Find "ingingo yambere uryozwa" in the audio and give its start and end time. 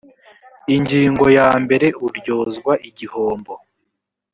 0.75-2.73